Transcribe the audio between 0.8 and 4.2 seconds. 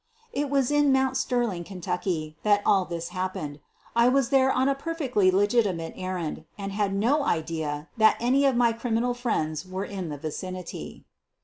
Mount Sterling, Kentucky, that all this (happened. I